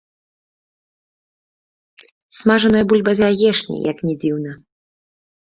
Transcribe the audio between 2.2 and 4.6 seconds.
Смажаная бульба з яечняй, як ні дзіўна.